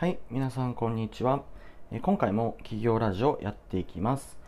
[0.00, 1.42] はい、皆さんこんにちは。
[2.02, 4.38] 今回も企業ラジオやっていきます。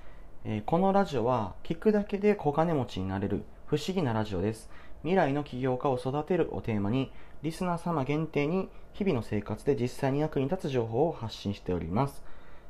[0.64, 4.70] このラジオは聞くだけで小金持ちになれる不思議なラジオです。
[5.02, 7.10] 未来の起業家を育てるをテーマに、
[7.42, 12.22] リスナー様限定に日々の生活で実際に役に立つ情報を発信しております。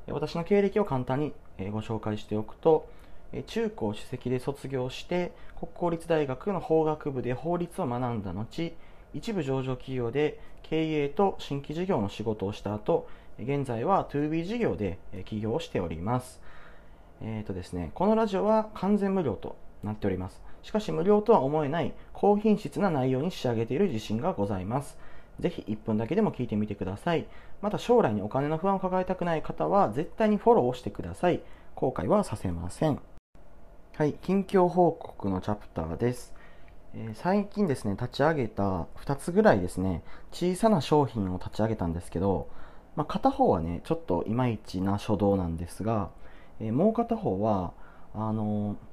[0.06, 1.34] 私の経歴を簡単に
[1.72, 2.88] ご紹介しておくと、
[3.46, 8.72] 中高首席で卒業して国公立大学の法学部で法律を学んだ後
[9.14, 16.40] 一部上場企業で経営と新規事業の仕事をした後現在は 2B 事業で起業をしております。
[17.22, 20.42] えーとですねこのラジオは完全無料となっております。
[20.62, 24.98] しかし無料とは思えない高品質な内容に仕上げている自信がございます。
[25.38, 27.26] ぜひ1分だけでも聞いてみてください。
[27.62, 31.40] また将来にお金の不安を抱えたくない方は絶対にフォローをしてください。
[31.74, 33.00] 後悔はさせません。
[33.96, 36.34] はい近況報告のチャプターです。
[36.94, 42.48] え最近ですね、立ち上げた2つぐらいですね、小さな商品を立ち上げたんですけど、
[42.96, 46.10] まあ、片方はね、ちょっといまいちな初動なんですが、
[46.58, 47.72] えーもう片方は、
[48.14, 48.90] あのー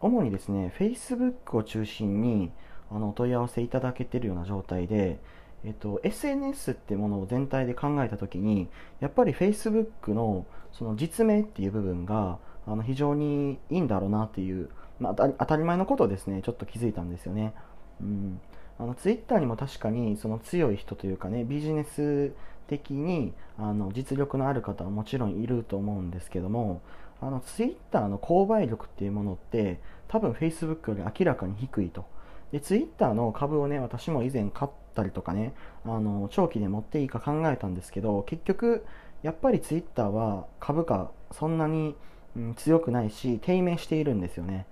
[0.00, 2.52] 主にですね、Facebook を中心に
[2.90, 5.18] あのお問い合わせいただけてるような状態で、
[5.64, 8.68] えっと、SNS ってものを全体で考えたときに、
[9.00, 14.70] やっぱり Facebook のその実名っていう部分があの非常にいいんだろうなっていう、
[15.00, 17.54] まあ、当たり前のことをですね、ちょっと気づいたんですよね。
[18.00, 18.40] うん、
[18.78, 22.32] あの Twitter にも確かにその強い人というかね、ビジネス
[22.66, 26.82] 的にあの実力のある方はもちろんいると思うんですけども、
[27.20, 32.04] あの Twitter の購買力っていうものって多分 Facebook より明らかに低いと。
[32.52, 35.54] で、Twitter の株をね、私も以前買ったりとかね、
[35.84, 38.84] あの長期で持っていいか考えたんですけど、結局、
[39.22, 41.94] やっぱり Twitter は株価そんなに、
[42.36, 44.66] うん強くないし、低迷しているんですよね。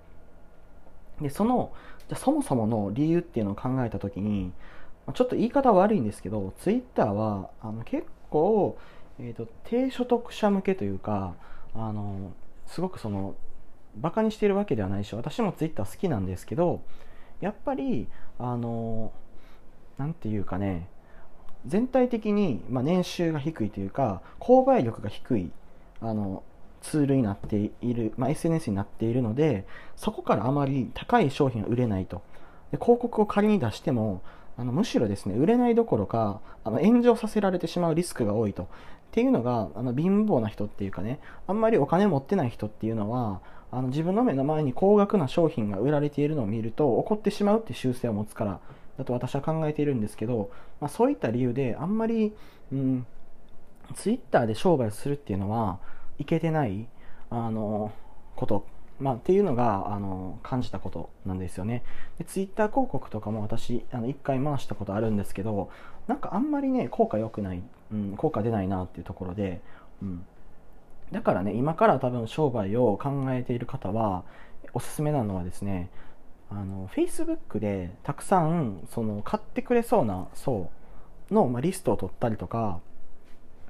[1.21, 1.73] で、その、
[2.09, 4.53] じゃそもそもの理由っていうのを考えたときに、
[5.15, 8.79] ちょっと言い方は悪いんですけど、Twitter はあの結構、
[9.19, 11.35] えーと、低所得者向けというか、
[11.75, 12.33] あの
[12.67, 13.35] すごくその、
[13.97, 16.83] バカにしているわけではないし、私も Twitter 好きなんですけど、
[17.41, 18.09] やっぱり、
[18.39, 19.13] あの、
[19.99, 20.89] なんていうかね、
[21.67, 25.51] 全体的に、まあ、年収が低いというか、購買力が低い、
[26.01, 26.43] あの、
[26.83, 29.67] ツールになっている、まあ、SNS になっているので、
[29.97, 32.23] そこからあまり高い商品が売れないと。
[32.71, 34.23] で広告を仮に出しても、
[34.59, 38.65] あのむしろですね、売れないどころか、あの炎上させられてしまうリスクが多いと。
[38.65, 38.67] っ
[39.13, 48.61] ていうのが、あの貧乏な人っていうかね、あんまりお金持ってない人っていうのは、あの自分の目の前に高額な商品が売られているのを見ると怒ってしまうっていう習性を持つから
[48.97, 50.51] だと私は考えているんですけど、
[50.81, 52.33] まあ、そういった理由であんまり、
[52.73, 53.07] うん、
[53.95, 55.79] ツイッターで商売するっていうのは
[56.19, 56.89] いけてない
[57.31, 57.93] あの
[58.35, 58.67] こと、
[59.01, 61.83] まあ、っていうのがあの感じたことなんですよね。
[62.19, 65.71] でツイッター広告とかも私あの1回回したことあるんですけど
[66.07, 67.63] なんかあんまりね効果良くない、
[67.93, 69.61] うん、効果出ないなっていうところで、
[70.03, 70.25] うん、
[71.13, 74.25] だからね今から多分商売を考えている方は
[74.73, 75.91] おすすめなのはですね
[76.51, 80.71] あの Facebook でたくさんその買ってくれそうな層
[81.31, 82.81] の、まあ、リストを取ったりとか、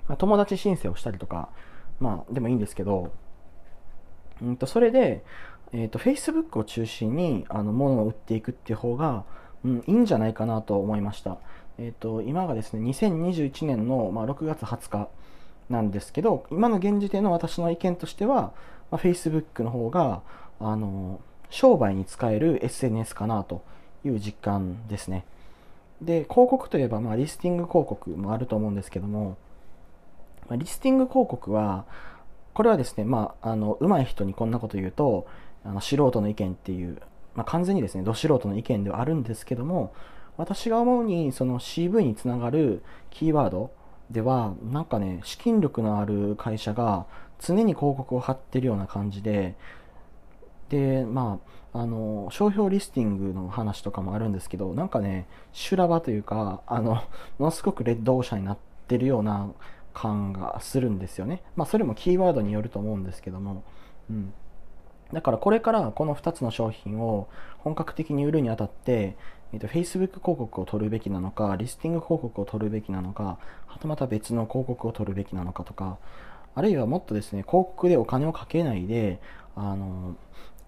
[0.09, 1.49] まあ友達申請をしたりとか、
[2.01, 3.13] まあ、でもいいんですけど、
[4.43, 5.25] うん、とそれで、
[5.73, 9.25] えー、と Facebook を中心にあの物を売っていくっていう方が、
[9.65, 11.39] うん、いいんじゃないかなと思いました、
[11.79, 15.09] えー、と今がですね2021年の、まあ、6月20日
[15.69, 18.53] なんですけど今の現時点の私の意見としては、
[18.91, 20.23] まあ、Facebook の方が
[20.61, 21.21] あの
[21.51, 23.63] 商売に使える SNS かなと
[24.05, 25.25] いう実感ですね。
[26.01, 29.37] で広告といえば、まあ、リスティング広告もあると思うんですけども、
[30.49, 31.87] ま、リスティング広告は
[32.55, 35.27] これはですね、まあ、あの上手い人にこんなこと言うと
[35.65, 37.01] あの素人の意見っていう、
[37.35, 39.93] まあ、完全にですねど素人の意見ではあるんですけども
[40.37, 43.73] 私が思うにその CV につながるキーワード
[44.11, 47.07] ではなんかね資金力のある会社が
[47.41, 49.57] 常に広告を貼ってるような感じで
[50.69, 51.41] でま
[51.73, 56.95] ああの商標リスティングの話とかもあるんですけどなんかね修羅場というかあの
[57.39, 58.59] ものすごくレッドオーシャンになっ
[58.89, 59.51] てるような
[59.97, 61.43] 感がするんですよね。
[61.57, 63.65] まあそれもキーワードによると思うんですけども。
[64.11, 64.33] うん。
[65.13, 67.29] だからこれからこの2つの商品を
[67.59, 69.17] 本格的に売るにあたって、
[69.55, 75.97] えっと Facebook 広告を取るべきなのか、リスティング広告を取るべきなのか、はたまた別の広告を取るべきなのかとか、
[76.55, 79.21] あるいはもっとですね、広告でお金をかけないで、
[79.55, 80.17] あの、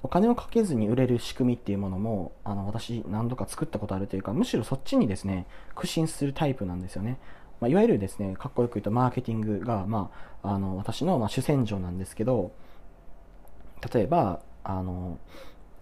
[0.03, 7.19] お金をかけずに売れる仕組みっていうものも、あの、私何度か作ったことあるというか、むしろそっちにですね、苦心するタイプなんですよね。
[7.61, 10.11] まあ、いわゆるですね、かっこよく言うとマーケティングが、ま
[10.43, 12.53] あ、あの、私の、まあ、主戦場なんですけど、
[13.93, 15.19] 例えばあの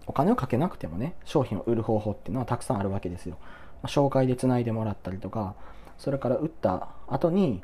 [0.05, 3.47] お金をかけなくてもね商品を売る方法っていうのはたくさんあるわけですよ、ま
[3.83, 5.55] あ紹介でつないでもらったりとか
[5.97, 7.61] それから売った後に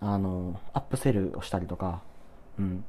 [0.00, 2.02] あのアップセルをしたりとか、
[2.58, 2.84] うん、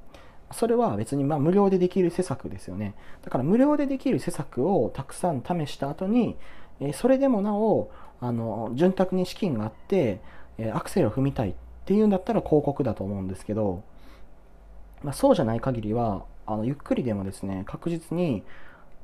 [0.52, 2.96] それは別にまあ無料でできる施策ですよね。
[3.24, 6.36] だから無料でできる施策をたくさん試した後に、
[6.82, 7.90] えそれでもなお
[8.20, 10.20] あの潤沢に資金があって、
[10.57, 11.54] えアクセルを踏みたいっ
[11.86, 13.83] ていうんだったら広告だと思うんですけど、
[15.04, 18.44] まあ、そうじゃない限りはあのゆっくりでもですね確実に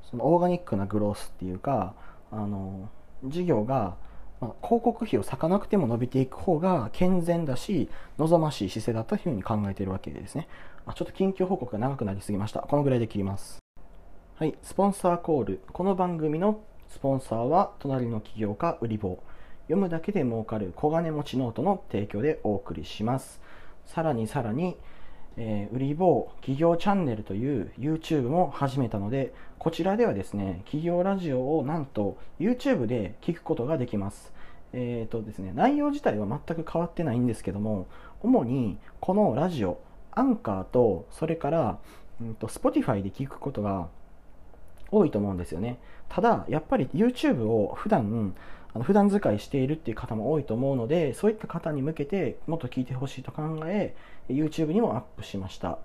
[0.09, 1.94] そのオーガニックなグロースっていうか
[2.31, 2.89] あの
[3.25, 3.95] 事業が
[4.44, 10.50] まあ、広告費を割かなくても伸びていく方が健全だし望ましい姿勢だったというふうに考えているわけですね、
[10.85, 12.59] まあ、ちょっと緊急報告が長くなりすぎました。
[12.59, 13.59] このぐらいで切ります。
[14.35, 15.61] はいスポンサーコール。
[15.71, 16.59] この番組の
[16.89, 19.24] スポンサーは隣の起業家ウリボー
[19.74, 23.42] 読むだけで儲かる小金持ちノートの提供でお送りします
[23.86, 24.78] さらにさらに
[25.38, 34.31] えー、売り棒企業チャンネルという YouTube も始めたので、こちらではですね、企業ラジオをなんと YouTube で聞くことができます。
[34.74, 37.88] えーとですね、内容自体は全く変わってないんですけども、
[38.22, 39.80] 主にこのラジオ、
[40.12, 41.80] アンカーと、それから、
[42.22, 43.88] うんと、Spotify で聞くことが
[44.92, 45.80] 多いと思うんですよね。
[46.10, 48.36] ただ、やっぱり YouTube を普段
[48.74, 53.96] あの普段使いしているっていう方も多いと思うので、そういった方に向けてもっと聞いてほしいと考え、
[54.30, 55.80] YouTube にもアップしました。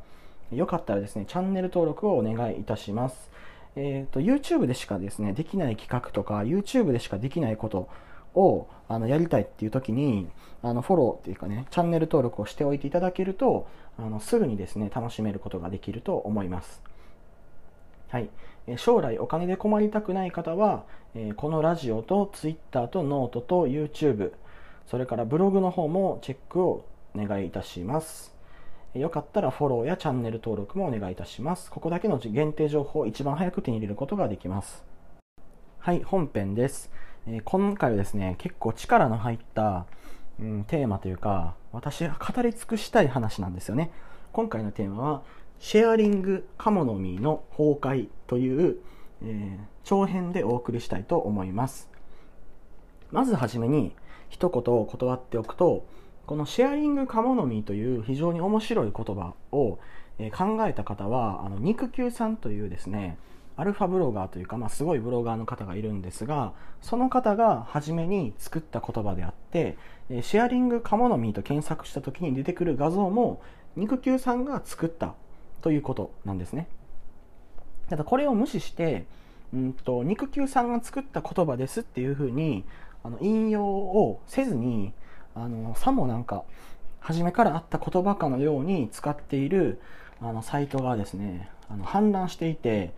[0.52, 3.30] よかったらですね、チャンネル登録をお願いいたします。
[3.76, 7.88] えっ、ー、と、YouTube でしかですね、できない企画とか、YouTube でしかできないこと
[8.34, 10.28] をあのやりたいっていう時に、
[10.62, 13.68] あのフォローっていうかね、チャンネル登録をしておいていただけると、
[13.98, 16.82] あのすぐにですね、楽しめることができると思います。
[18.08, 18.30] はい。
[18.76, 20.84] 将来お金で困りたくない方は、
[21.36, 24.32] このラジオと Twitter とノートと YouTube、
[24.86, 26.84] それからブログの方もチェックを
[27.14, 28.34] お願いいたします。
[28.94, 31.70] よかったらフォローやチャンネル登録もお願いいたします。
[31.70, 34.84] ここだけの限定情報を一番早く手に入れることができます。
[35.78, 36.90] はい、本編です。
[37.26, 39.86] え今回はですね、結構力の入った、
[40.40, 43.90] うん、テーマというか、私が語り尽くしたい話なんですよね。
[44.32, 45.22] 今回のテーマは、
[45.60, 48.78] シェアリングカモノミーの崩壊という、
[49.22, 51.90] えー、長編でお送りしたいと思います。
[53.10, 53.94] まずはじめに
[54.28, 55.86] 一言を断っておくと、
[56.26, 59.78] このシェアリングカモノミーという非常に面白い言葉を、
[60.18, 63.18] え、考えた方は、あの肉球さんというですね、
[63.56, 69.76] アルファブロガーというか、まあ、すごいブロガーの方がいるんですが、その方が初めに作った言葉であって、
[70.22, 73.42] シェアリングカモノミーと検索した時に出てくる画像も、
[73.74, 75.14] 肉球さんが作った
[75.60, 76.68] ということなんですね。
[77.88, 79.06] ただこれを無視して、
[79.52, 82.64] うんと、肉球さんが作った言葉ですっていうふうに
[83.02, 84.92] あの引用をせずに
[85.34, 86.44] あのさもなんか
[87.00, 89.80] 初めからあった言葉かのように使っている
[90.20, 92.92] あのサイトがですねあの氾濫していて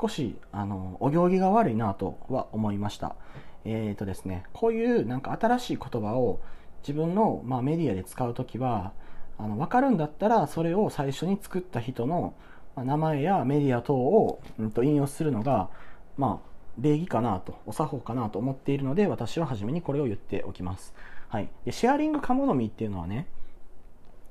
[0.00, 3.16] 少しあのお行儀が悪いなとは思いました。
[3.64, 6.38] えーとですね、こういうなんか新しい言葉を
[6.82, 8.92] 自分の、まあ、メディアで使う時は
[9.38, 12.34] あの分かるんだったらそれを最初に作った人の
[12.76, 15.70] 名前やメディア等を、うん、と引用するのが、
[16.16, 20.94] まあ、礼儀かなと、お作法かなと思っているので、私は初めにこれを言っておきます。
[21.28, 21.48] はい。
[21.64, 23.26] で、シェアリングカモノミっていうのはね、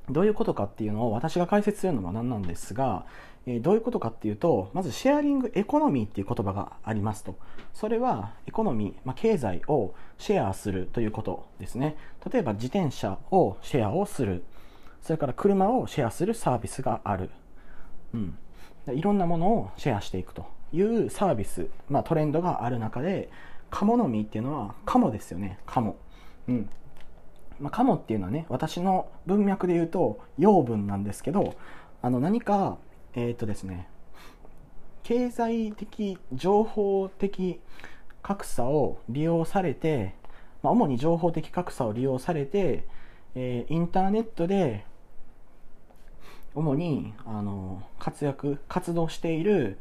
[0.10, 3.06] どういうことかっていうのを私が解説するのは何なんですが、
[3.48, 7.36] えー、どういうことかっていうと、まずシェアリングエコノミーっていう言葉がありますと。
[7.74, 11.98] それはエコノミー、まあ、経済をシェアするということですね。
[12.31, 14.44] 例えば自転車をシェアをする。
[15.06, 17.30] それから車をシェアするサービスがある。
[18.16, 18.38] うん。
[18.92, 23.30] いろんなものをシェアしていくというサービス、まあ、トレンドがある中で、
[23.69, 25.59] カモノミーっていうのはカモですよね。
[25.68, 25.95] カモ。
[26.47, 26.69] うん。
[27.59, 31.54] まあ、カモっていうのはね、私の文脈で言うと養分なんですけど、
[32.02, 32.80] あの何か、
[33.14, 33.88] えっ、とですね、
[35.04, 37.62] 経済的、情報的
[38.24, 40.16] 格差を利用されて、
[40.64, 42.88] まあ、主に情報的格差を利用されて、
[43.35, 44.83] えー、インターネットで
[46.56, 49.78] 主にあの活躍活動している、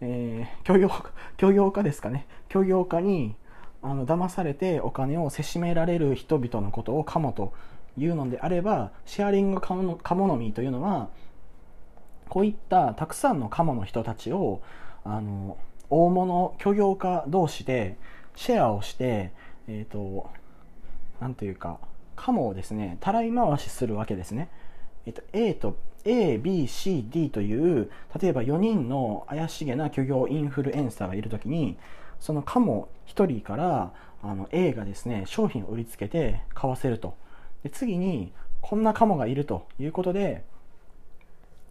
[0.00, 0.90] えー、漁業
[1.38, 3.34] 漁業家ですかね漁業家に
[3.82, 7.52] あの騙されてお金をせしめられる人々のことをカモと
[7.96, 11.08] いうのであればシェアリングカモカモノミーというのは
[12.28, 14.60] こういったたくさんのカモの人たちを
[15.04, 15.56] あの
[15.90, 17.96] 大物漁業家同士で
[18.36, 19.32] シェアをして
[19.66, 20.30] えっ、ー、と
[21.20, 21.78] なんというか
[22.16, 24.48] カモをですねたらい回しするわけですね。
[25.06, 25.76] えっ、ー、と A と
[26.08, 31.76] A、B、C、D という例えば4人の怪しげな虚業インフルエンサーがいるときに
[32.18, 37.14] そのカモ1人からあの A がですね商品を売りつけて買わせると。
[37.62, 40.44] で次にこんなカモがいるということで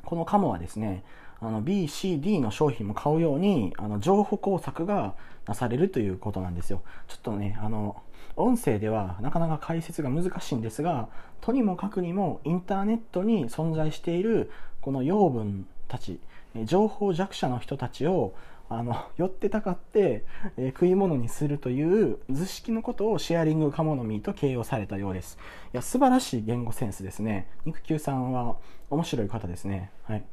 [0.03, 1.03] このカモはですね
[1.39, 5.15] あの BCD の商品も買うようにあの情報工作が
[5.45, 6.81] なされるということなんですよ。
[7.07, 8.01] ちょっとねあの
[8.37, 11.09] 音声ではなかなか解説が難しいんですが
[11.41, 14.51] とにもかくにもインターネットに存在している
[14.81, 16.19] この養分たち
[16.63, 18.33] 情報弱者の人たちを
[18.69, 20.25] あの 寄ってたかって、
[20.57, 25.37] えー、食い物にするという図式のことをシェアリングカモノミーと形容されたようです。
[25.73, 27.47] いや素晴らしい言語センスですね。
[27.65, 28.57] 肉球さんは
[28.89, 29.91] 面白い方ですね。
[30.03, 30.25] はい。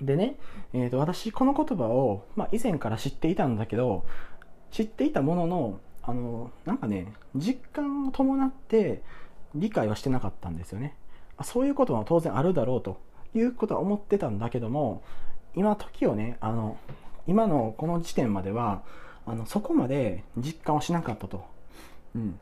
[0.00, 0.36] でね、
[0.72, 4.04] えーと、私この言葉を、まあ、以前から知っていたんだけど
[4.70, 9.02] 知っていたもののあのなんかね実感を伴って
[9.54, 10.94] 理解はしてなかったんですよね。
[11.42, 12.98] そういうことは当然あるだろうと
[13.34, 15.02] いうことは思ってたんだけども
[15.54, 16.78] 今時をねあの
[17.26, 18.82] 今のこの時点までは
[19.26, 21.44] あのそこまで実感をしなかったと、
[22.16, 22.40] うん、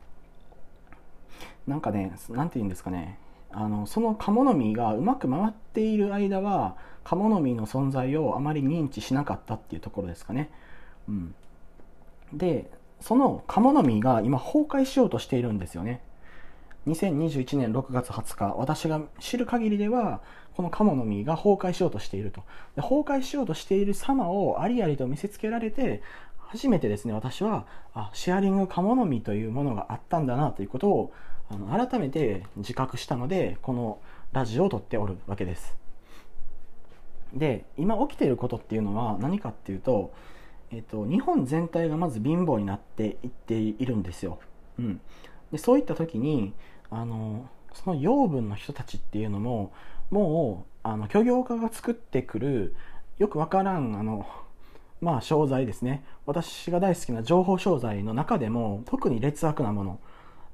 [1.66, 3.18] なんかね何て言うんですかね。
[3.50, 10.50] あのそのカモノミがうまく回っている間はカモノミの存在をあまり認知しなかったっていうところですかね、
[11.08, 11.34] うん、
[12.32, 12.70] で
[13.06, 16.00] そのカモノミが今崩壊しようとしているんですよね。
[16.88, 20.20] 2021年6月20日私が知る限りでは
[20.56, 22.42] このカモの実が崩壊しようとしていると。
[22.74, 26.02] で崩壊しようとしている様をありありと見せつけられて
[26.48, 31.12] 初めてですね私はあシェアリングカモの実というものがあったんだなということを
[31.48, 34.00] あの改めて自覚したのでこの
[34.32, 35.76] ラジオを撮っておるわけです。
[37.32, 40.12] で今起きていることっていうのは何かっていうと、
[40.70, 44.38] えっと、日本全体がまず貧乏になっていっているんですよ、
[44.78, 45.00] うん、
[45.52, 46.54] でそういった時に
[46.90, 49.72] あのその養分の人たちっていうのも
[50.10, 52.74] もうあの漁業家が作ってくる
[53.18, 54.26] よくわからんあの
[55.00, 56.04] まあ商材ですね。
[56.24, 60.00] 私が大好きな情報商材の中でも特に劣悪なもの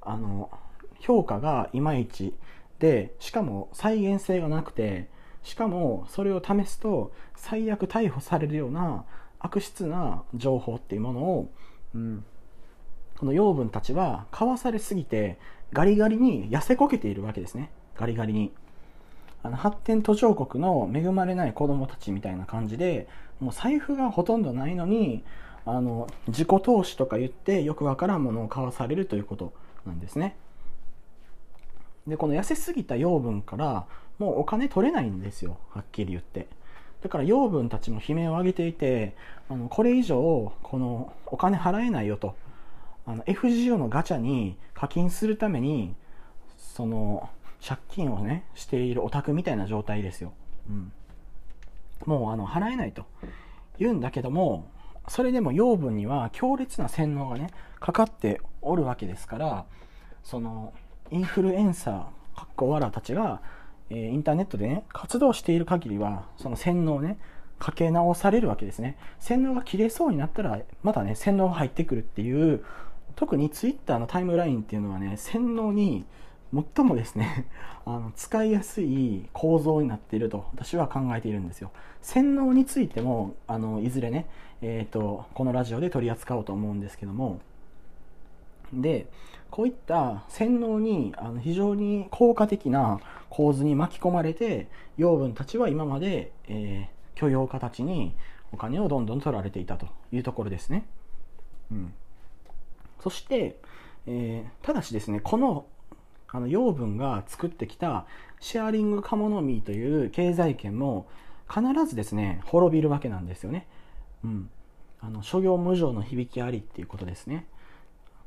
[0.00, 0.50] あの
[0.98, 2.34] 評価がいまいち
[2.78, 5.08] でしかも再現性がなくて
[5.42, 9.04] しかもそれを試すと最悪逮捕されるような
[9.42, 11.50] 悪質な情報っていうものを、
[11.94, 12.24] うん、
[13.18, 15.38] この養分たちは買わされすぎて
[15.72, 17.70] ガリガリに痩せこけているわけですね。
[17.96, 18.52] ガリガリに。
[19.44, 23.08] あの発展途上国の恵まれない子供たちみたいな感じで
[23.40, 25.24] もう財布がほとんどないのに
[25.64, 29.52] あの自己投資とか言ってよくわからんものを買わされるということ
[29.84, 30.36] なんですね。
[32.06, 33.86] でこの痩せすぎた養分から
[34.18, 35.58] もうお金取れないんですよ。
[35.70, 36.46] はっきり言って。
[37.02, 39.14] だから養分たちも悲鳴を上げていて
[39.50, 42.34] あのこれ以上このお金払えないよと。
[43.04, 45.96] あの FGO のガチャに課金するために
[46.56, 47.28] その
[47.60, 50.32] 借金をねしているオタクみたいな状態ですよ、
[50.68, 50.92] うん、
[52.06, 53.04] もうあの払えないと。
[53.78, 54.68] 言うんだけども
[55.08, 57.48] それでも養分には強烈な洗脳がね
[57.80, 59.64] かかっておるわけですから
[60.22, 60.72] その
[61.10, 61.94] インフルエンサー
[62.36, 63.42] かっこわらたちが、
[63.94, 67.18] えー、インターネットでね活動している限りはその洗脳ね
[67.58, 68.96] かけ直されるわけですね。
[69.20, 72.64] 洗脳が切れそうになったらまたね洗脳が入ってくるっていう
[73.14, 76.04] 特にツイッターのタイムラインっていうのはね洗脳に
[76.74, 77.46] 最もですね
[77.84, 81.70] あの使いやすい構造になっていると私は考えているんですよ。
[82.00, 84.26] 洗脳についてもあのいずれね、
[84.62, 87.40] えーと、このラジオで取り扱おうと思うんですけども
[88.72, 89.06] で
[89.50, 93.00] こういった洗脳にあの非常に効果的な
[93.32, 98.14] 構図に巻き込まれて養分たちは今まで、えー、許容家たちに
[98.52, 100.84] お金をどんどん取られていたというところですね、
[101.70, 101.94] うん、
[103.00, 103.58] そして、
[104.06, 105.64] えー、ただしですねこの
[106.28, 108.04] あの養分が作ってきた
[108.38, 111.06] シェアリングカモノミーという経済圏も
[111.48, 113.66] 必ずですね滅びるわけなんですよね。
[114.24, 114.50] うん、
[115.00, 117.46] あの諸行無常の響きありっていうことですね。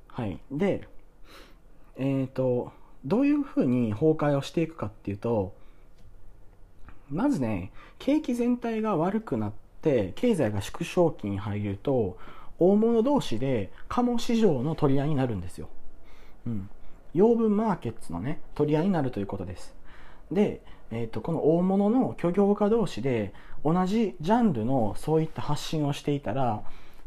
[0.08, 0.88] はい、で、
[1.96, 2.72] えーと、
[3.06, 5.54] どういうふうに崩壊をしていくかっていうと
[7.10, 12.18] まずね景気全体が悪くなって経済が縮小期に入ると
[12.58, 15.70] 大物同士で鴨市場の取り合いになるんですよ。
[16.48, 16.70] うん、
[17.14, 19.76] 養分マーケッツのね取り合いになるということです。
[20.32, 23.34] で、えーと、この大物の漁業家同士で
[23.64, 26.64] 同じジャンルのそういった発信をしていたら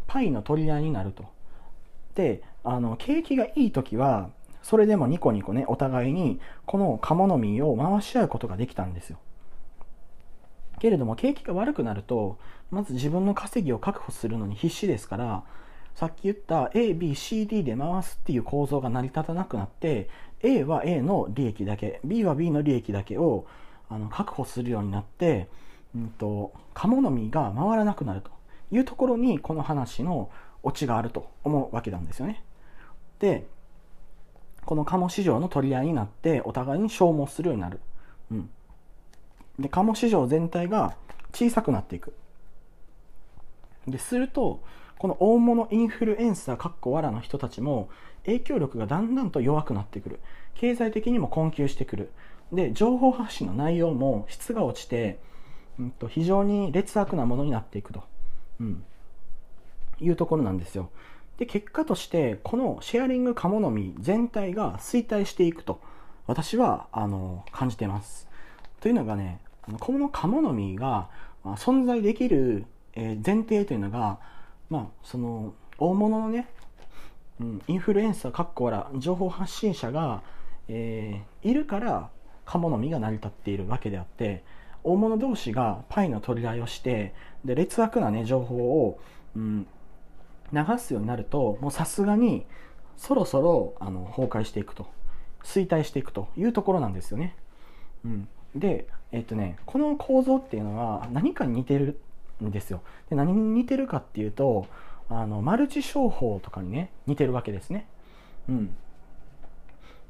[0.07, 1.25] パイの取り合いになると。
[2.15, 4.31] であの景気がいい時は
[4.69, 9.19] それでもニコニコねお互いにこのカモノミを回し合うことができたんですよ
[10.79, 12.39] けれども景気が悪くなると
[12.71, 15.43] まず自分の稼ぎを確保するのに必死ですから
[15.95, 20.11] さっき言った A、B、C、D で回すっていう構造が成り立たなくなって
[20.43, 23.47] A は A の利益だけ B は B の利益だけを
[23.89, 25.49] あの確保するようになって、
[25.97, 28.31] うんと、カモの実が回らなくなると
[28.71, 30.31] いうところにこの話の
[30.63, 32.45] オチがあると思うわけなんですよね。
[33.19, 33.47] で
[34.69, 37.81] このカモ市場の取り合いになってお互いに消耗するようになる。
[38.31, 38.51] うん、
[39.59, 40.95] でカモ市場全体が
[41.33, 42.13] 小さくなっていく。
[43.87, 44.63] ですると、
[44.99, 47.89] この大物インフルエンサー、かっこわらの人たちも
[48.27, 50.21] 影響力がだんだんと弱くなってくる。
[50.55, 52.11] 経済的にも困窮してくる。
[52.53, 55.19] で、情報発信の内容も質が落ちて、
[55.79, 58.05] うんと、非常に劣悪なものになっていくと。
[58.61, 58.85] うん。
[59.99, 60.91] いうところなんですよ。
[61.39, 65.81] で、結果として、このシェアリングカモノミ全体が衰退していくと、
[66.27, 68.29] 私は、あの、感じています。
[68.81, 69.41] というのがね、
[69.81, 71.09] このカモノミが
[71.45, 74.19] 存在できる前提というのが、
[74.69, 76.49] まあ、その、大物のね、
[77.41, 80.23] うん、インフルエンサー、かっこわら、情報発信者が、
[80.67, 82.11] えー、いるから、
[82.45, 84.43] カモノミが成り立っているわけであって、
[84.83, 87.15] 大物同士がパイの取り合いをして、
[87.45, 88.99] で、劣悪なね、情報を、
[89.37, 89.67] うん、
[90.53, 92.47] 流すようになると、もうさすがに、
[92.97, 94.87] そろそろ、あの、崩壊していくと。
[95.45, 97.37] 衰退していくというところなんですよね。
[98.05, 98.29] うん。
[98.55, 102.01] で、えっとね、この構造っていうのは何かに似てる
[102.43, 102.83] んですよ。
[103.09, 104.67] で何に似てるかっていうと、
[105.09, 107.87] あの、マルチ商法とかにね、似てるわけですね。
[108.49, 108.75] うん。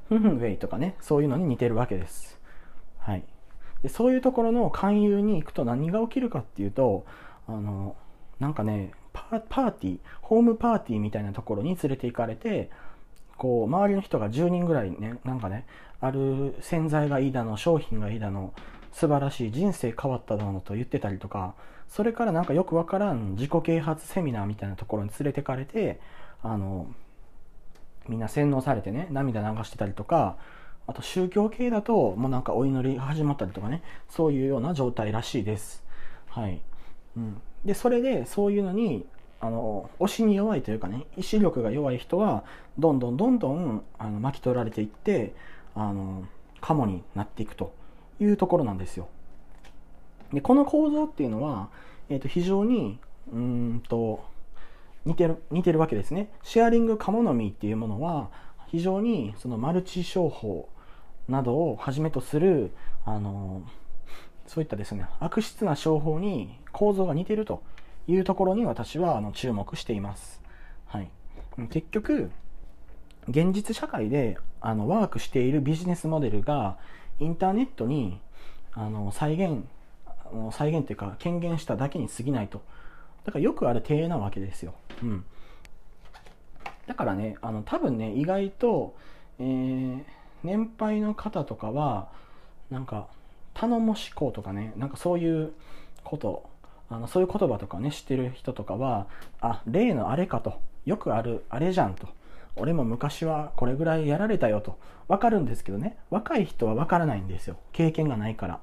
[0.09, 2.41] フンフンウェイとかね、そういうのに似てるわけです。
[2.99, 3.25] はい。
[3.83, 7.05] でそういうところの勧誘に行くと何が起きるかっていうと、
[7.47, 7.95] あの、
[8.41, 12.71] なんかね、パーティー、ホームパーティーみたいなところに連れて行かれて、
[13.37, 15.67] こう、周りの人が10人ぐらいね、なんかね、
[16.01, 18.53] ある洗剤がいいだの、商品がいいだの、
[18.93, 21.55] 素晴らしい人生変わっただのと言ってたりとか、
[21.89, 26.01] それからなんかよくわからん自己啓発セミナーみたいなところに連れてかれて、
[26.43, 26.87] あの、
[28.09, 30.37] みんな洗脳されてね、涙流してたりとか、
[30.87, 35.85] あと宗教系だと、もうなんかお祈りが始まったりとかね、そういうような状態らしいです。
[36.29, 36.61] はい。
[37.17, 37.41] うん。
[37.65, 39.07] で、それで、そういうのに、
[39.41, 42.45] あの、推しに弱いというかね、意志力が弱い人は、
[42.79, 45.35] どんどんどんどん、あの、巻き取られていって、
[45.75, 46.25] あの、
[46.61, 47.73] カモになっていくと
[48.21, 49.09] いうところなんですよ。
[50.33, 51.71] で、この構造っていうのは、
[52.09, 52.99] えっ、ー、と、非常に、
[53.33, 54.25] うんと、
[55.05, 56.31] 似てる、似てるわけですね。
[56.43, 58.31] シェアリングカモノミーっていうものは、
[58.67, 60.69] 非常にそのマルチ商法
[61.29, 62.73] などをはじめとする、
[63.05, 63.63] あの、
[64.47, 67.61] そういったですね、悪質な商法に構造が似てると
[68.07, 70.41] いうところに私はあの注目しています。
[70.87, 71.11] はい。
[71.71, 72.31] 結局、
[73.29, 76.79] 現実社会であのワークしているビジネスモデルが
[77.19, 78.21] インターネットに
[78.75, 79.65] あの再現、
[80.53, 82.63] 再現というか権限しただけに過ぎないと。
[83.25, 84.73] だからよくある体なわけですよ。
[85.03, 85.25] うん。
[86.87, 88.95] だからね、あの多分ね、意外と、
[89.41, 90.05] えー、
[90.45, 92.09] 年配の方とかは、
[92.71, 93.09] なんか、
[93.53, 95.53] 頼もしこうとかね、なんかそういう
[96.05, 96.49] こと、
[96.91, 99.07] あのそういう言葉とかね、知ってる人とかは、
[99.41, 102.09] あ、例のあれかと、よくあるあれじゃんと。
[102.57, 104.79] 俺も昔はこれぐらいやられたよと。
[105.07, 107.57] わかるんですけどね、若い人はわからないんですよ。
[107.73, 108.61] 経験がないから。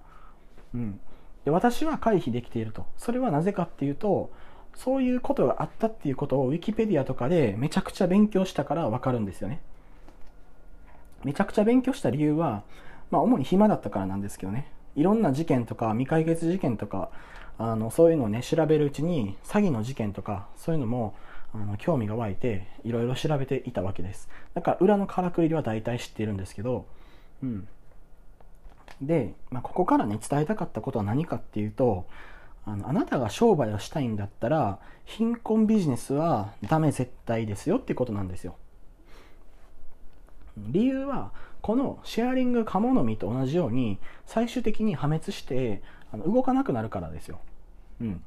[0.73, 0.99] うん。
[1.45, 2.85] で、私は回避できていると。
[2.97, 4.31] それはなぜかっていうと、
[4.75, 9.61] そういうことがあったっていうことを Wikipedia とかでめちゃくちゃ勉強したからわかるんですよね。
[11.23, 12.63] めちゃくちゃ勉強した理由は、
[13.09, 14.67] まあ主に暇だったからなんですけどね。
[14.95, 17.09] いろんな事件とか未解決事件とか、
[17.57, 21.15] あの、そういうのをね、調べるうちに詐欺の事件とか、そういうのも、
[21.53, 24.29] あの、興味が湧いて、いろいろ調べていたわけです。
[24.53, 26.85] だから裏のからくりは大体知ってるんですけど、
[27.43, 27.67] うん。
[29.01, 32.05] で、まあ、ここからね、伝えたかったことは何かっていうと、
[32.67, 38.55] あのあなたが商売をしたいんだったら貧困ビジネスはダメ絶対ですよってことなんですよ
[40.57, 41.31] 理由は
[41.65, 43.97] このシェアリングカモノミと同じように
[44.27, 45.81] 最終的に破滅して
[46.13, 47.39] あの動かなくなるからですよ、
[47.99, 48.23] うん、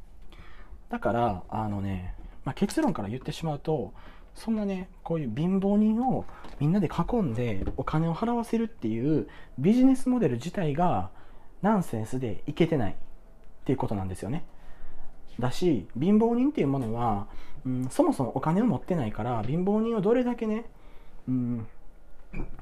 [0.88, 3.94] だからあのね、まあ、結論から言ってしまうと
[4.35, 6.24] そんなねこういう貧乏人を
[6.59, 11.11] みんなで囲んでお金を払わせるっていうビジネスモデル自体が
[11.62, 12.94] ナンセンスでいけてないっ
[13.64, 14.46] ていうことなんですよね。
[15.38, 17.29] だし、貧乏人っていうものは、
[17.64, 20.64] うん、そもそもお金を持ってないから、貧乏人をどれだけね、
[21.29, 21.66] うん、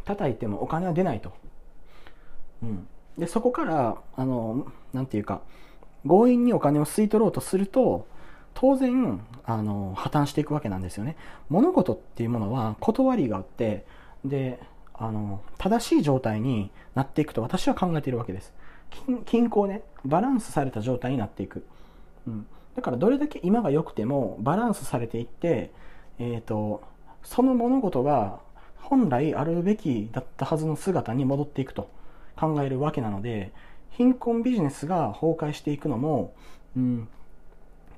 [0.05, 1.33] 叩いてもお金は出ないと。
[2.63, 2.89] うん。
[3.19, 5.41] で、そこから、あの、なんていうか、
[6.05, 8.07] 強引にお金を吸い取ろうとすると、
[8.55, 11.17] 当然、あの、破綻していくわけなんですよね。
[11.49, 13.85] 物事っていうものは断りがあって、
[14.25, 14.61] で、
[14.95, 18.55] あの、正しい状態になっていくと私は考えているわけです。
[19.27, 21.67] 均衡ね、バランスされた状態になっていく。
[22.27, 22.47] うん。
[22.75, 25.73] だからどれだけ今が良くてもバランスされていって、
[26.19, 26.83] えっ、ー、と、
[27.23, 28.41] その物事が
[28.89, 31.91] 本来あるべきだったはずの姿に戻っていくと
[32.37, 33.53] 考えるわけなので、
[33.91, 36.35] 貧困ビジネスが崩壊していくのも、
[36.77, 37.09] うん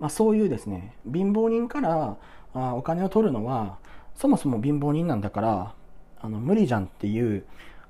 [0.01, 2.17] まあ、そういうですね、貧乏人から
[2.55, 3.79] あお金を取るのは、
[4.15, 5.75] そもそも貧乏人なんだから、
[6.21, 7.45] あの無理じゃんっていう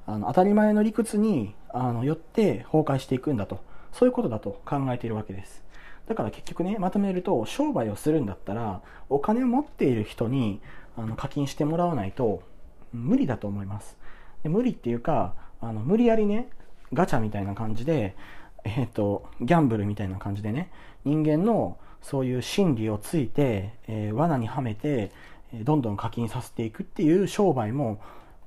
[0.07, 3.61] あの当たり前の理屈にあのよって崩壊していくんだと。
[3.93, 5.65] そういうことだと考えているわけです。
[6.07, 10.61] だから結局ねまとめると商売をするんだったらお金を持っている人に
[10.97, 12.43] あの課金してもらわないと
[12.93, 13.97] 無理だと思います。
[14.43, 16.49] で無理っていうかあの無理やりね
[16.93, 18.17] ガチャみたいな感じで、
[18.65, 20.71] えーと、ギャンブルみたいな感じでね
[21.05, 25.11] 人間のそういう心理をついて、えー、罠にはめて
[25.53, 28.01] どんどん課金させていくっていう商売も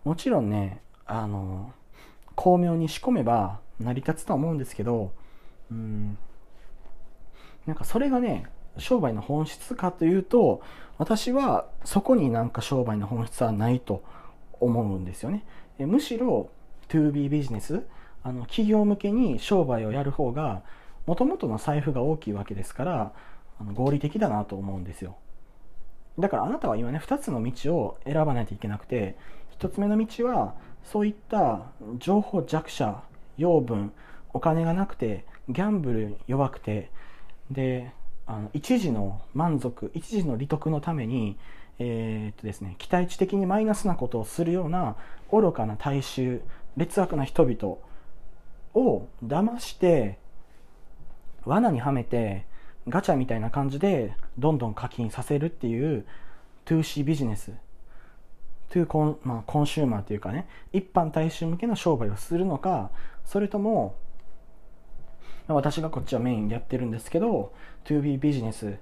[0.04, 1.74] もちろんねあの
[2.36, 5.12] 巧妙に仕込めば成り立つとは思うんですけど
[5.72, 6.18] うん
[7.66, 8.46] なんかそれがね
[8.78, 10.62] 商売の本質かというと
[10.98, 14.04] 私はそこになんか商売の本質はないと
[14.62, 15.46] 思うんですよね。
[15.80, 16.50] むしろ
[16.90, 17.84] 2B ビジネス
[18.24, 20.62] あの企業向けに商売をやる方が
[21.06, 23.14] もともとの財布が大きいわけですから
[23.60, 25.18] あの合理的だなと思うんですよ。
[26.20, 29.18] だからあなたは今ね2つの道を選ばないといけなくて
[29.60, 33.04] 1つ目の道はそういった情報弱者
[33.38, 33.94] 養分
[34.34, 36.92] お金がなくてギャンブル弱くて
[37.50, 37.92] で
[38.28, 41.38] あの一時の満足一時の利得のために、
[41.80, 44.96] えー、っとですね、期待値的にマイナスなことをするような
[45.32, 46.42] 愚かな大衆
[46.78, 47.78] 劣悪な人々
[48.74, 50.20] を騙して
[51.46, 52.46] 罠にはめて
[52.88, 56.06] ガチャみたいな感じでどんどん課金させるっていう
[56.66, 57.52] 2C ビジネス。
[58.72, 62.90] to コン,、まあ、コンシューマーというかね一般大衆向けの商売をするのか
[63.26, 63.96] それとも
[65.48, 67.54] 私がこっちはメインでやってるんですけど
[67.86, 68.78] 2B ビジネス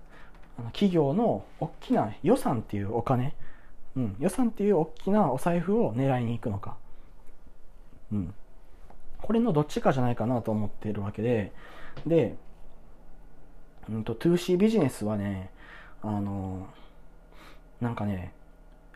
[0.67, 3.35] 企業の大きな予算っていうお金、
[3.95, 6.77] うん、予算っていう大きなお財布を狙いに行くのか、
[8.11, 8.33] うん、
[9.21, 11.51] これのどっちかじゃないかなと思っているわけで。
[12.05, 12.35] で
[13.89, 15.49] うんと 2C ビジネスはね、
[16.01, 16.67] あの、
[17.81, 18.33] なんかね、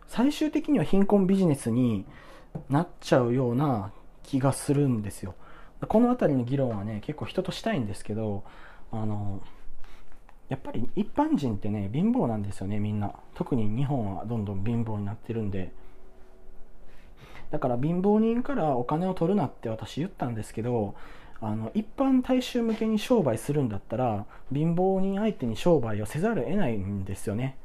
[0.07, 2.05] 最終的には貧困ビジネスに
[2.69, 5.35] なっちゃうような気がするんですよ。
[5.87, 8.43] この辺りの議論はね、結構人としたいんですけど、
[8.91, 9.41] あの、
[10.53, 13.15] やっぱり一般人ってね、貧乏なんですよね、みんな。
[13.33, 15.71] 特に日本はどんどん貧乏になってるんで。
[17.49, 20.93] だから貧乏人からお金を取るなって私言ったんですけど、
[21.41, 27.57] あの一般大衆向けに商売するんだったら貧乏人相手に商売をせざるを得ないんですよね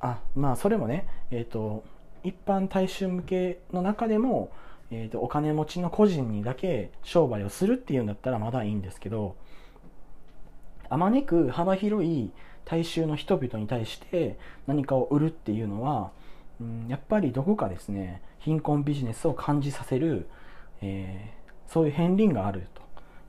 [0.00, 1.82] あまあそれもねえっ、ー、と
[2.24, 4.52] 一般大衆向けの中でも、
[4.90, 9.34] えーと、お金持ちの個人にだけ商売をするっていうんだったらまだいいんですけど
[10.88, 12.30] あまねく幅広い
[12.64, 16.10] 大衆の人々に対して何かを売るっていうのは、
[16.60, 20.28] うん、やっぱりどこかですね貧困ビジネスを感じさせる、
[20.80, 21.44] えー
[21.74, 22.82] そういう片鱗があると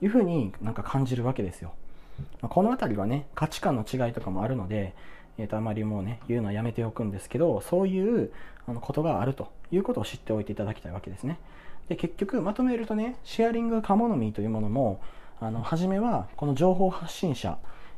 [0.03, 1.73] いうふうになんか感じるわけですよ。
[2.41, 4.93] ま、この辺りはね、価値観の違いとかもあるので、
[5.37, 8.31] えー、とあまりもうね、言うのはやめておくんですけど、そういう
[8.67, 11.39] あのことがあるということを知っておいていただきたいわけですね。
[11.89, 15.01] で、結局まとめるとね、シェアリングカモノミーというものも、
[15.39, 17.57] あの、初めはこの情報発信者、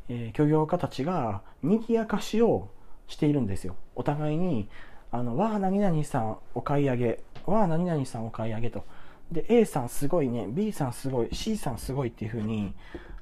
[0.10, 2.70] えー、漁業家たちが賑やかしを
[3.08, 3.76] しているんですよ。
[3.96, 4.70] お互いに、
[5.12, 8.84] あの、わあ、何々さんお買い上げ、わあ、何々さんお買い上げと。
[9.32, 12.74] で A さんすごいね B さんすごい C さんすごいっていう風に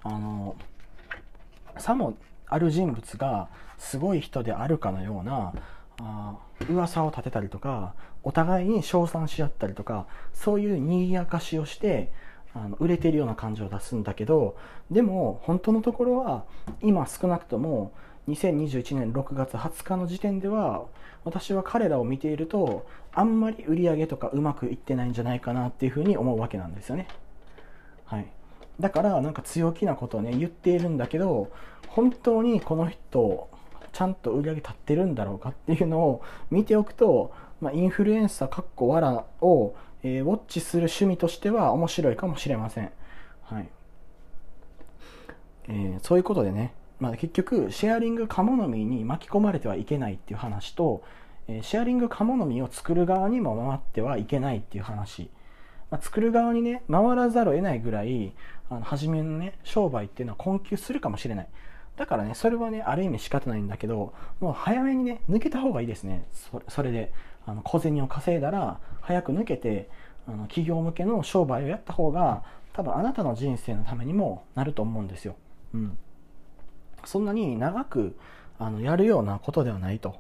[0.04, 0.56] あの
[1.78, 2.16] さも
[2.48, 5.54] ある人物がすごい人であるかのような
[6.00, 6.36] あ
[6.70, 12.12] 噂を立てたりとかお互いに称賛し合ったりとかそういう賑やかしをして
[12.56, 14.56] あの売れてるような感じを出すんだけど
[14.90, 16.46] でも本当のところは
[16.82, 17.92] 今少なくとも
[18.30, 20.86] 2021年6月20日の時点では
[21.26, 27.08] 私は彼らを見ているとあんまり売り上げとかうまくいってないんじゃないかなっていうふうに思うわけなんですよね。
[28.06, 28.28] はい。
[28.80, 31.52] だからなんか強気なことをね言っているんだけど
[31.88, 33.50] 本当にこの人
[33.96, 39.74] ちゃんと売り上げ立ってるんだろうかっていうのを見ておくと、まあ、インフルエンサーかっこわらを、
[40.06, 42.92] えー、ウォッチする趣味としては面白いかもしれません。
[43.42, 43.68] はい。
[45.68, 51.04] えー、そういうことでね、まあ、結局シェアリングカモノミーに巻き込まれてはいけないっていう話と、
[51.48, 55.32] えシェアリングカモノミーを作る側にも回ってはいけないっていう話、
[55.90, 58.34] まあ、作る側にね回らざるを得ないぐらい
[58.70, 61.48] あの初めのね商売っていうのは困窮するかもしれない。
[61.98, 66.28] だからねそれはねある意味仕方ないんだけどもう早めにね抜けた方がいいですね。
[66.68, 67.12] それで。
[67.46, 69.90] あの小銭を稼いだら早く抜けて
[70.28, 75.36] あの企業向けの商売をやった方が多分あなたの人生のためにもなると思うんですよ、
[75.74, 75.98] うん、
[77.06, 78.18] そんなに長く
[78.58, 80.16] あのやるようなことではないと、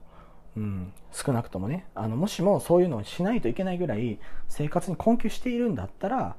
[0.56, 1.88] うん、少なくともね。
[1.96, 6.36] あのもしもそういうのをしないといけないぐらい生活に困窮しているんだったら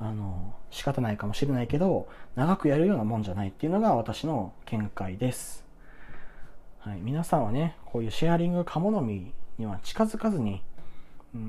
[0.00, 5.64] あの仕方ないかもしれないけど長くやるようなもんじゃないっていうのが私の見解です、
[6.80, 10.62] はい、皆さんはねこういうシェアリングカモノミには近づかずに、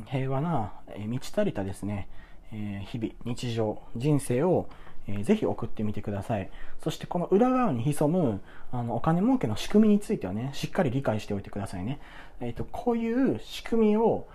[0.05, 2.07] 平和な、え満ち足りたですね、
[2.51, 4.67] え、日々日常人生を、
[5.07, 6.49] えー、ぜひ送ってみてください。
[6.83, 11.99] そしてこの裏側に潜むあのお金儲けの仕組みについてはね、しっかり理解しておいてくださいね。
[12.39, 14.27] えっ、ー、と、こういう仕組みを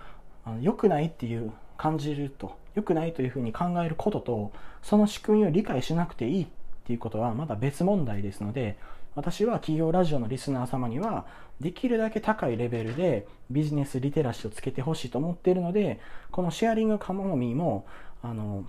[0.45, 4.51] あの良くないっていう感じると、良くないというふうに考えることと、
[4.83, 6.47] その仕組みを理解しなくていいっ
[6.85, 8.77] ていうことはまだ別問題ですので、
[9.15, 11.25] 私は企業ラジオのリスナー様には
[11.59, 15.99] できるだけ高いレベルでビジネスリテラシーをつけてほしいと思っているので
[16.31, 17.85] このシェアリングカモノミーも
[18.21, 18.65] あの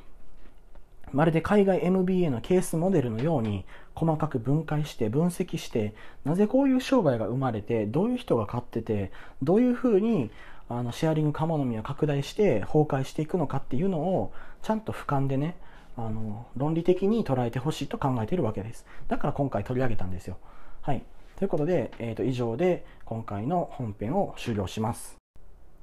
[1.12, 9.11] まるで海外 MBA のケースモデルのように細かく分解して分析してなぜこういう商売が生まれてどういう人が買ってて
[9.42, 10.31] どういうふうに
[10.68, 15.57] あのシェアリングカモノミーを拡大して崩壊していくのかっていうのをちゃんと俯瞰でね
[15.96, 18.87] あの論理的に捉えてほしいと考えているわけです。
[19.09, 20.38] だから今回取り上げたんですよ。
[20.83, 21.03] はい。
[21.37, 25.16] ということで、えー、と以上で今回の本編を終了します。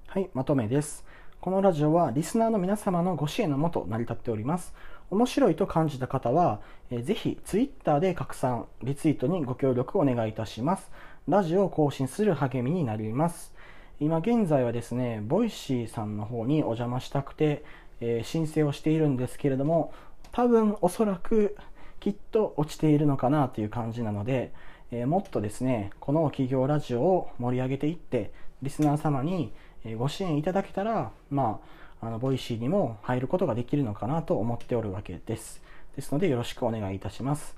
[0.08, 1.06] はい、まとめです。
[1.42, 4.74] このラジオはリスナーの皆様のご支援のもと成り立っております。
[5.10, 6.60] 面白いと感じた方は、
[6.92, 10.92] えー、ぜひ Twitter で拡散、リツイートにご協力お願いいたします。
[11.28, 13.54] ラジオを更新する励みになります。
[14.00, 17.64] 今現在はですね、ボイシーさんの方にお邪魔したくて、
[18.02, 19.94] え、申請をしているんですけれども、
[20.32, 21.56] 多分おそらく
[22.00, 24.52] きっと落ちているのかなという感じなので、
[24.92, 28.32] え、もっとですね、この企業ラジオを盛り上げていって、
[28.62, 29.52] リスナー様に
[29.98, 31.60] ご支援いただけたら、ま
[32.02, 35.62] あ、あの、 Voicy にも入ることができるのかなと思っておるわけです。
[35.96, 37.56] ですので、よろしくお願いいたします。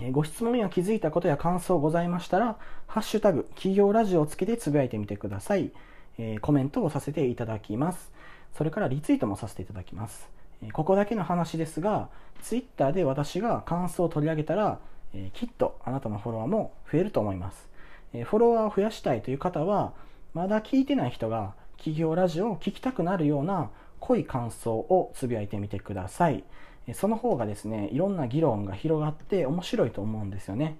[0.00, 2.56] えご質問や気づいたことや感想ございましたら、
[2.88, 5.70] ハッシュタグ、企業ラジオをつけてつぶやいてみてください。
[6.18, 8.12] え、コメントをさせていただきます。
[8.56, 10.28] それからリツイートもさせていただきます。
[10.72, 12.08] ここだけの話ですが、
[12.42, 14.78] Twitter で私が感想を取り上げたら、
[15.12, 17.68] えきっとあなたのフォロワーも増えると思います。
[18.12, 19.92] えフォロワーを増やしたいという方は、
[20.32, 26.44] まだ聞いてない人が企業ラジオを聞きたくなるような濃い感想をつぶやいてみてください。
[26.92, 30.78] その方がですね、いろんな議論が広がって面白いと思うんですよね。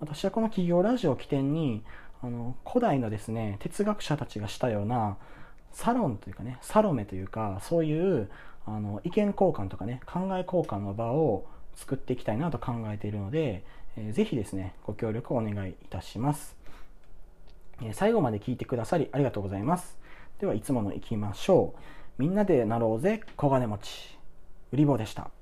[0.00, 1.82] 私はこの企業ラジオを起点に、
[2.22, 5.16] あの古代のですね、哲学者たちがしたような
[5.72, 8.28] サロンというかね、サロメというか、そういう
[8.68, 13.64] あの意見交換とかね考え交換の場を作っていきたいなと考えているので、
[13.96, 16.56] えー、ぜひですねご協力をお願いいたします、
[17.82, 19.96] えー、最後まで聞いてくださりありがとうございます。
[20.38, 21.80] ではいつものいきましょう。
[22.18, 24.18] みんなでなろうぜ小金持ち。
[24.70, 25.37] 売り棒でした。